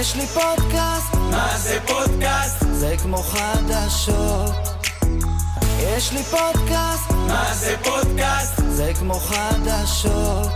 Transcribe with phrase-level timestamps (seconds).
[0.00, 2.66] יש לי פודקאסט, מה זה פודקאסט?
[2.70, 4.50] זה כמו חדשות.
[5.80, 8.62] יש לי פודקאסט, מה זה פודקאסט?
[8.68, 10.48] זה כמו חדשות.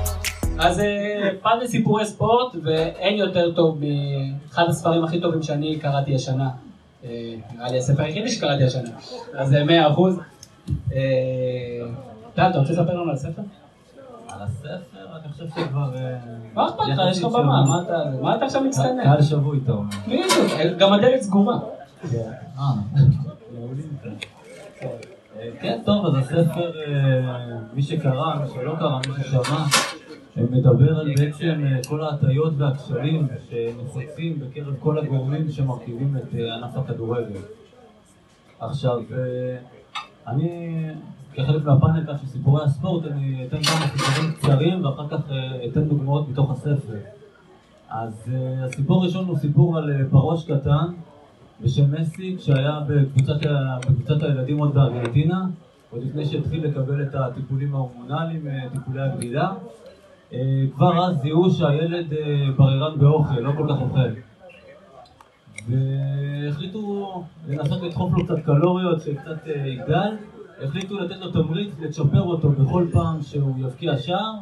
[0.59, 6.51] אז אה, פאנל סיפורי ספורט, ואין יותר טוב מאחד הספרים הכי טובים שאני קראתי השנה.
[7.05, 8.91] אה, נראה לי הספר היחידי שקראתי השנה,
[9.35, 10.19] אז זה מאה אחוז.
[10.93, 11.01] אה,
[12.35, 13.43] טל, אתה רוצה לספר לנו על הספר?
[14.35, 15.97] על הספר, אני חושב שכבר...
[15.97, 16.19] אה,
[16.55, 17.01] מה אכפת לך?
[17.11, 17.65] יש לך במה,
[18.23, 19.05] מה אתה עכשיו מצטנן?
[19.05, 19.91] קהל שבוי, אתה אומר.
[20.07, 21.59] בדיוק, גם הדלת סגורה.
[24.83, 29.65] אה, כן, טוב, אז הספר, אה, מי שקרא, מי שלא קרא, מי ששמע,
[30.37, 37.41] מדבר על בעצם כל ההטיות והכשלים שנפוצים בקרב כל הגורמים שמרכיבים את ענף הכדורגל.
[38.61, 39.03] עכשיו,
[40.27, 40.75] אני,
[41.35, 46.29] כחלק מהפאנל של סיפורי הספורט, אני אתן כמה סיפורים קצרים ואחר כך אה, אתן דוגמאות
[46.29, 46.97] מתוך הספר.
[47.91, 50.87] אז אה, הסיפור הראשון הוא סיפור על אה, פרוש קטן
[51.61, 53.47] בשם מסי, שהיה בקבוצת,
[53.81, 55.47] בקבוצת הילדים עוד בארגנטינה,
[55.91, 59.53] עוד לפני שהתחיל לקבל את הטיפולים ההורמונליים, טיפולי הגדילה.
[60.75, 62.07] כבר אז זיהו שהילד
[62.57, 64.09] בררן באוכל, לא כל כך אוכל.
[65.69, 70.17] והחליטו לנסות לדחוף לו קצת קלוריות, שקצת אה, יגדל.
[70.63, 74.33] החליטו לתת לו תמריץ לצ'פר אותו בכל פעם שהוא יבקיע שער,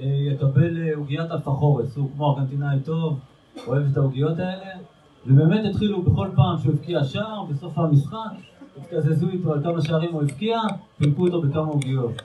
[0.00, 1.96] אה, יקבל אה, עוגיית אלפחורס.
[1.96, 3.18] הוא כמו ארגנטינאי טוב,
[3.66, 4.70] אוהב את העוגיות האלה.
[5.26, 8.16] ובאמת התחילו בכל פעם שהוא הבקיע שער, בסוף המשחק,
[8.76, 10.60] התקזזו איתו על כמה שערים הוא הבקיע,
[10.98, 12.22] חילקו אותו בכמה עוגיות.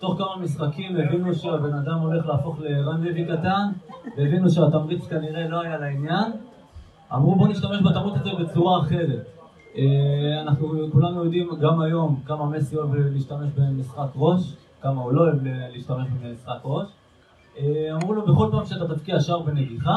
[0.00, 3.68] תוך כמה משחקים הבינו שהבן אדם הולך להפוך לרן לוי קטן,
[4.16, 6.32] והבינו שהתמריץ כנראה לא היה לעניין.
[7.14, 9.26] אמרו בוא נשתמש בתמריץ הזה בצורה אחרת.
[9.76, 15.20] אה, אנחנו כולנו יודעים גם היום כמה מסי אוהב להשתמש במשחק ראש, כמה הוא לא
[15.20, 16.88] אוהב להשתמש במשחק ראש.
[17.58, 19.96] אה, אמרו לו בכל פעם שאתה תבקיע שער בנגיחה,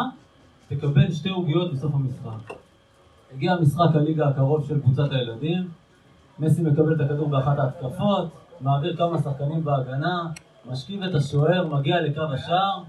[0.68, 2.54] תקבל שתי עוגיות בסוף המשחק.
[3.34, 5.68] הגיע משחק הליגה הקרוב של קבוצת הילדים,
[6.40, 8.28] מסי מקבל את הכדור באחת ההתקפות,
[8.62, 10.24] מעביר כמה שחקנים בהגנה,
[10.72, 12.84] משכיב את השוער, מגיע לקו השער,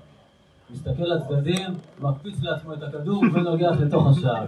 [0.72, 4.44] מסתכל לצדדים, מקפיץ לעצמו את הכדור ונוגח לתוך השער.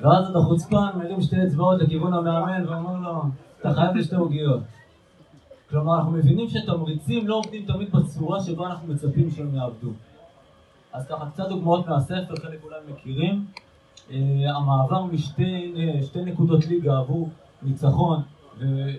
[0.00, 3.22] ואז אתה חוצפן, מרים שתי אצבעות לכיוון המאמן ואומר לו,
[3.60, 4.60] אתה חייב לי שתי עוגיות.
[5.70, 9.90] כלומר, אנחנו מבינים שתמריצים לא עובדים תמיד בצורה שבה אנחנו מצפים שהם יעבדו.
[10.92, 13.46] אז ככה, קצת דוגמאות מהספר, חלק אולי מכירים.
[14.08, 14.12] Uh,
[14.56, 17.28] המעבר משתי שתי נקודות ליגה עבור
[17.62, 18.22] ניצחון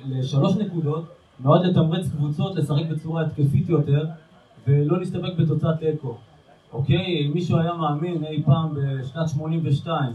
[0.06, 1.06] לשלוש נקודות
[1.40, 4.06] נועד לתמרץ קבוצות לשחק בצורה התקפית יותר
[4.68, 6.16] ולא להסתפק בתוצאת תיקו.
[6.74, 10.14] אוקיי, אם מישהו היה מאמין אי פעם בשנת 82,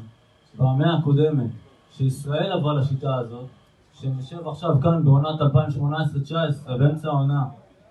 [0.58, 1.50] במאה הקודמת,
[1.90, 3.46] שישראל עברה לשיטה הזאת,
[3.92, 7.44] שנשב עכשיו כאן בעונת 2018-2019, באמצע העונה,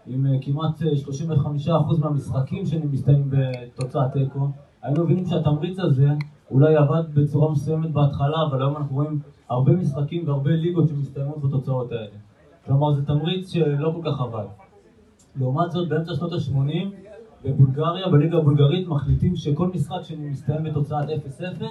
[0.07, 4.47] עם uh, כמעט uh, 35% מהמשחקים שמסתיימים בתוצאת תיקו,
[4.81, 6.09] היינו מבינים שהתמריץ הזה
[6.51, 11.91] אולי עבד בצורה מסוימת בהתחלה, אבל היום אנחנו רואים הרבה משחקים והרבה ליגות שמסתיימות בתוצאות
[11.91, 12.17] האלה.
[12.65, 14.68] כלומר, זה תמריץ שלא כל כך עבד.
[15.35, 16.87] לעומת זאת, באמצע שנות ה-80,
[17.43, 21.09] בבולגריה, בליגה הבולגרית, מחליטים שכל משחק שמסתיים בתוצאת
[21.59, 21.63] 0-0,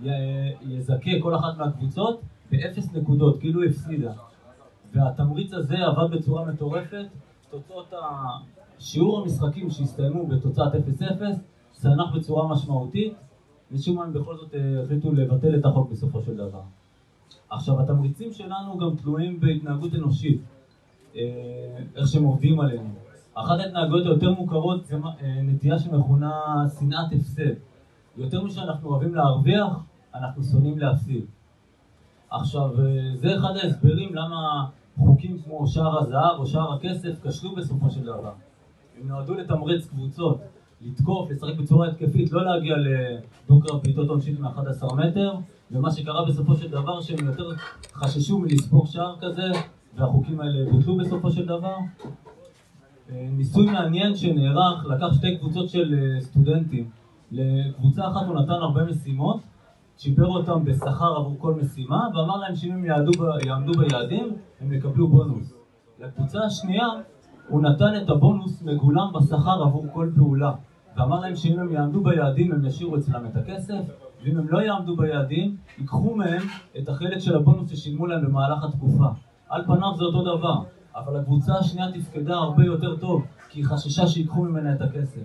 [0.00, 0.08] י-
[0.62, 2.20] יזכה כל אחת מהקבוצות
[2.52, 4.12] ב-0 נקודות, כאילו היא הפסידה.
[4.92, 7.06] והתמריץ הזה עבד בצורה מטורפת,
[7.50, 7.96] תוצאות ה...
[8.78, 10.78] שיעור המשחקים שהסתיימו בתוצאת 0-0
[11.72, 13.14] צנח בצורה משמעותית,
[13.70, 16.60] משום מה הם בכל זאת אה, החליטו לבטל את החוק בסופו של דבר.
[17.50, 20.40] עכשיו, התמריצים שלנו גם תלויים בהתנהגות אנושית,
[21.96, 22.94] איך שהם עובדים עלינו.
[23.34, 26.32] אחת ההתנהגויות היותר מוכרות זה אה, נטייה שמכונה
[26.78, 27.54] שנאת הפסד.
[28.16, 29.72] יותר משאנחנו אוהבים להרוויח,
[30.14, 31.24] אנחנו שונאים להפסיד.
[32.30, 34.66] עכשיו, אה, זה אחד ההסברים למה
[34.98, 38.32] חוקים כמו שער הזהב או שער הכסף כשלו בסופו של דבר.
[39.00, 40.38] הם נועדו לתמרץ קבוצות,
[40.80, 45.34] לתקוף, לשחק בצורה התקפית, לא להגיע לדו-קרב בעיטות עונשין מ-11 מטר,
[45.70, 47.50] ומה שקרה בסופו של דבר שהם יותר
[47.92, 49.50] חששו מלספור שער כזה,
[49.96, 51.76] והחוקים האלה בוטלו בסופו של דבר.
[53.10, 56.90] אה, ניסוי מעניין שנערך, לקח שתי קבוצות של אה, סטודנטים.
[57.32, 59.40] לקבוצה אחת הוא נתן הרבה משימות,
[59.98, 63.10] שיפר אותם בשכר עבור כל משימה, ואמר להם שאם הם יעדו,
[63.46, 65.54] יעמדו ביעדים, הם יקבלו בונוס.
[66.00, 66.86] לקבוצה השנייה,
[67.48, 70.52] הוא נתן את הבונוס מגולם בשכר עבור כל פעולה,
[70.96, 73.82] ואמר להם שאם הם יעמדו ביעדים, הם ישאירו אצלם את הכסף,
[74.24, 76.42] ואם הם לא יעמדו ביעדים, ייקחו מהם
[76.78, 79.08] את החלק של הבונוס ששילמו להם במהלך התקופה.
[79.54, 80.62] על פניו זה אותו דבר,
[80.96, 85.20] אבל הקבוצה השנייה תפקדה הרבה יותר טוב, כי היא חששה שיקחו ממנה את הכסף.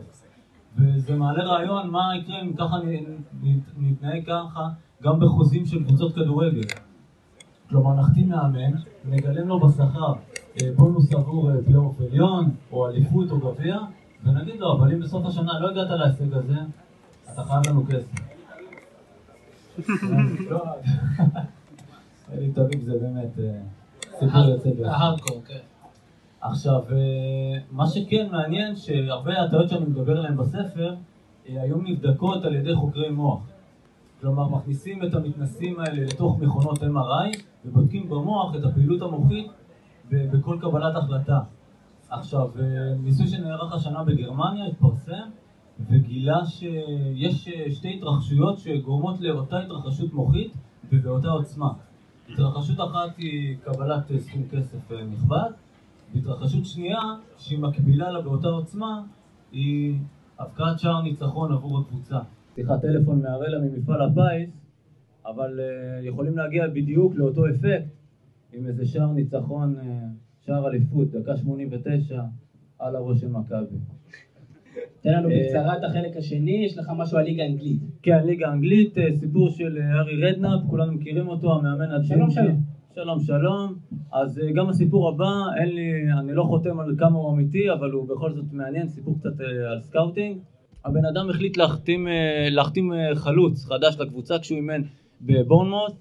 [0.77, 2.75] וזה מעלה רעיון מה יקרה אם ככה
[3.77, 4.69] נתנהג ככה
[5.03, 6.61] גם בחוזים של קבוצות כדורגל.
[7.69, 8.71] כלומר, נחתים מאמן,
[9.05, 10.13] נגלם לו בשכר
[10.61, 13.77] אה, בונוס עבור אה, פלייאוף עליון, או אליפות או גביע,
[14.23, 16.57] ונגיד לו, אבל אם בסוף השנה לא הגעת להישג הזה,
[17.33, 18.19] אתה חייב לנו כסף.
[20.49, 20.63] לא,
[22.33, 23.61] אלי טביב זה באמת אה,
[24.19, 24.89] סיפור יוצא דופן.
[24.89, 25.59] ההארדקור, כן.
[26.41, 30.95] עכשיו, אה, מה שכן מעניין, שהרבה הטעויות שאני מדבר עליהן בספר,
[31.49, 33.39] אה, היום נבדקות על ידי חוקרי מוח.
[34.21, 39.47] כלומר, מכניסים את המתנסים האלה לתוך מכונות MRI ובודקים במוח את הפעילות המוחית
[40.09, 41.39] בכל קבלת החלטה.
[42.09, 45.29] עכשיו, אה, ניסוי שנערך השנה בגרמניה התפרסם
[45.89, 50.53] וגילה שיש שתי התרחשויות שגורמות לאותה התרחשות מוחית
[50.91, 51.69] ובאותה עוצמה.
[52.33, 55.49] התרחשות אחת היא קבלת אה, סכום כסף אה, נכבד,
[56.13, 56.99] והתרחשות שנייה,
[57.37, 59.03] שהיא מקבילה לה באותה עוצמה,
[59.51, 59.99] היא
[60.39, 62.19] הבקעת שער ניצחון עבור הקבוצה.
[62.55, 64.49] שיחת טלפון מהרלה ממפעל הפיס,
[65.25, 67.87] אבל uh, יכולים להגיע בדיוק לאותו אפקט
[68.53, 69.75] עם איזה שער ניצחון,
[70.45, 72.21] שער אליפות, דקה 89
[72.79, 73.75] על הראש של מכבי.
[75.01, 77.79] תן לנו אה, בקצרה את החלק השני, יש לך משהו על ליגה אנגלית.
[78.01, 82.33] כן, ליגה אנגלית, אה, סיפור של אה, הארי רדנאפ, כולנו מכירים אותו, המאמן הג'ינג'י.
[82.33, 82.61] שלום.
[82.95, 83.75] שלום, שלום.
[84.13, 85.31] אז אה, גם הסיפור הבא,
[85.61, 89.19] אין לי, אני לא חותם על כמה הוא אמיתי, אבל הוא בכל זאת מעניין, סיפור
[89.19, 89.39] קצת
[89.71, 90.37] על scouting.
[90.85, 92.07] הבן אדם החליט להחתים,
[92.49, 94.81] להחתים חלוץ חדש לקבוצה כשהוא אימן
[95.21, 95.93] בבורנמוט,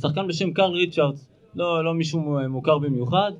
[0.00, 3.32] שחקן בשם קארל ריצ'רדס, לא, לא מישהו מוכר במיוחד.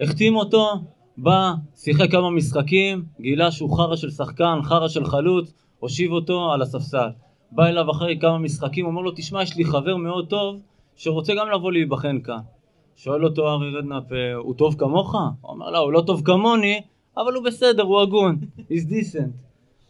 [0.00, 0.72] החתים אותו,
[1.18, 6.62] בא, שיחק כמה משחקים, גילה שהוא חרא של שחקן, חרא של חלוץ, הושיב אותו על
[6.62, 7.08] הספסל.
[7.52, 10.60] בא אליו אחרי כמה משחקים, אומר לו, תשמע, יש לי חבר מאוד טוב
[10.96, 12.38] שרוצה גם לבוא להיבחן כאן.
[12.96, 15.14] שואל אותו ארי רדנאפ, "אה, הוא טוב כמוך?
[15.14, 16.80] הוא אומר לו, הוא לא טוב כמוני,
[17.16, 19.32] אבל הוא בסדר, הוא הגון, he's decent.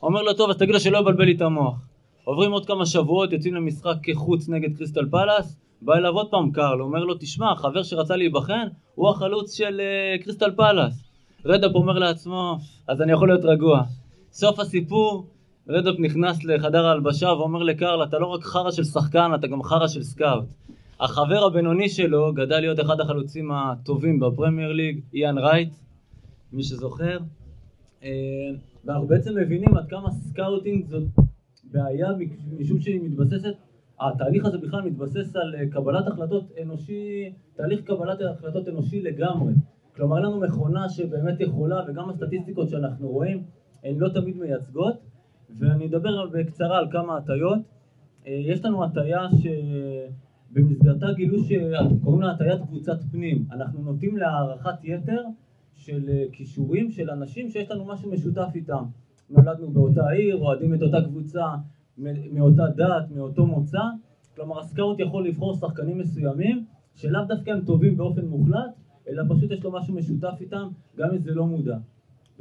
[0.02, 1.74] אומר לו, טוב, אז תגיד לו שלא יבלבל לי את המוח.
[2.24, 6.82] עוברים עוד כמה שבועות, יוצאים למשחק חוץ נגד קריסטל פאלאס, בא אליו עוד פעם קארל,
[6.82, 11.05] אומר לו, תשמע, חבר שרצה להיבחן, הוא החלוץ של אה, קריסטל פאלאס.
[11.46, 12.58] רדאפ אומר לעצמו,
[12.88, 13.82] אז אני יכול להיות רגוע.
[14.32, 15.26] סוף הסיפור,
[15.68, 19.88] רדאפ נכנס לחדר ההלבשה ואומר לקארל, אתה לא רק חרא של שחקן, אתה גם חרא
[19.88, 20.44] של scout.
[21.00, 25.72] החבר הבינוני שלו גדל להיות אחד החלוצים הטובים בפרמייר ליג, איאן רייט,
[26.52, 27.18] מי שזוכר.
[28.02, 28.10] אה,
[28.84, 31.02] ואנחנו בעצם מבינים עד כמה scouting זאת
[31.64, 32.08] בעיה
[32.58, 33.54] משום שהיא מתבססת,
[34.00, 39.52] התהליך הזה בכלל מתבסס על אה, קבלת החלטות אנושי, תהליך קבלת החלטות אנושי לגמרי.
[39.96, 43.42] כלומר, אין לנו מכונה שבאמת יכולה, וגם הסטטיסטיקות שאנחנו רואים,
[43.84, 44.96] הן לא תמיד מייצגות,
[45.58, 47.58] ואני אדבר בקצרה על כמה הטיות.
[48.26, 49.20] אה, יש לנו הטיה
[50.52, 53.44] שבמסגרתה גילו שקוראים לה הטיית קבוצת פנים.
[53.52, 55.22] אנחנו נוטים להערכת יתר
[55.74, 58.84] של אה, כישורים של אנשים שיש לנו משהו משותף איתם.
[59.30, 61.44] נולדנו באותה עיר, אוהדים את אותה קבוצה,
[62.32, 63.82] מאותה דת, מאותו מוצא.
[64.34, 66.64] כלומר, הסקאוט יכול לבחור שחקנים מסוימים,
[66.94, 68.70] שלאו דווקא הם טובים באופן מוחלט,
[69.08, 71.78] אלא פשוט יש לו משהו משותף איתם, גם אם זה לא מודע.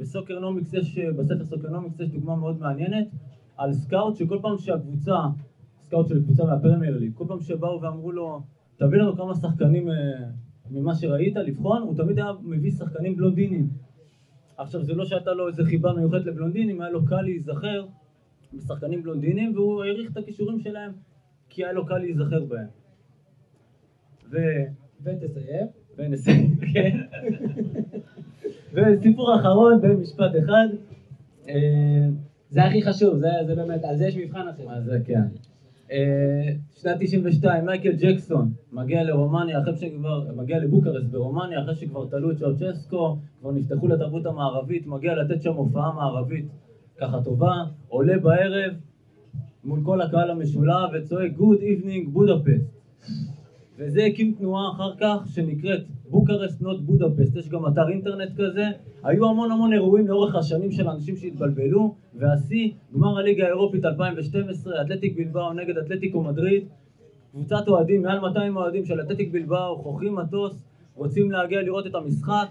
[0.00, 3.06] בסוקרנומיקס יש, בספר סוקרנומיקס יש דוגמה מאוד מעניינת
[3.56, 5.16] על סקאוט שכל פעם שהקבוצה,
[5.78, 8.40] סקאוט של קבוצה מהפרמייר ליג, כל פעם שבאו ואמרו לו,
[8.76, 9.94] תביא לנו כמה שחקנים אה,
[10.70, 13.68] ממה שראית, לבחון, הוא תמיד היה מביא שחקנים בלונדינים.
[14.56, 17.86] עכשיו זה לא שהייתה לו איזה חיבה מיוחדת לבלונדינים, היה לו קל להיזכר
[18.54, 20.92] בשחקנים בלונדינים והוא העריך את הכישורים שלהם
[21.48, 22.68] כי היה לו קל להיזכר בהם.
[25.02, 25.66] ותסיים.
[25.98, 26.98] ונסיים, כן.
[28.72, 30.66] וסיפור אחרון במשפט אחד.
[31.48, 32.08] אה,
[32.50, 34.70] זה הכי חשוב, זה זה באמת, על זה יש מבחן אחר.
[34.70, 35.22] אז זה כן.
[35.92, 42.30] אה, שנת 92, מייקל ג'קסון מגיע לרומניה אחרי שכבר, מגיע לבוקרסט ברומניה אחרי שכבר תלו
[42.30, 46.46] את צ'אוצ'סקו, כבר נפתחו לתרבות המערבית, מגיע לתת שם הופעה מערבית
[46.98, 47.52] ככה טובה,
[47.88, 48.72] עולה בערב
[49.64, 52.76] מול כל הקהל המשולב וצועק Good evening בודפסט.
[53.78, 55.80] וזה הקים תנועה אחר כך שנקראת
[56.10, 58.64] בוקרסט נוט בודפסט, יש גם אתר אינטרנט כזה.
[59.04, 65.16] היו המון המון אירועים לאורך השנים של אנשים שהתבלבלו, והשיא, גמר הליגה האירופית 2012, אתלטיק
[65.16, 66.64] בלבאו נגד אתלטיקו מדריד.
[67.32, 70.62] קבוצת אוהדים, מעל 200 אוהדים של אתלטיק בלבאו, חוכרים מטוס,
[70.94, 72.46] רוצים להגיע לראות את המשחק.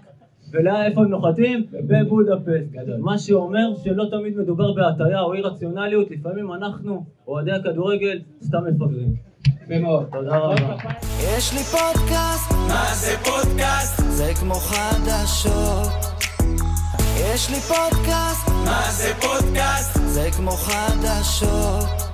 [0.50, 1.66] ולאיפה הם נוחתים?
[1.72, 2.70] בבודפסט.
[2.70, 2.96] גדול.
[3.00, 9.14] מה שאומר שלא תמיד מדובר בהטיה או אי רציונליות, לפעמים אנחנו, אוהדי הכדורגל, סתם מפגרים.
[9.66, 10.06] יפה מאוד.
[10.12, 10.76] תודה רבה.
[11.20, 14.02] יש לי פודקאסט, מה זה פודקאסט?
[14.08, 15.88] זה כמו חדשות.
[17.16, 19.98] יש לי פודקאסט, מה זה פודקאסט?
[20.06, 22.05] זה כמו חדשות.